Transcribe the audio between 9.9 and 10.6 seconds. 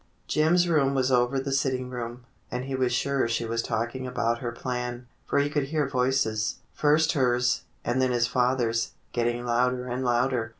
louder.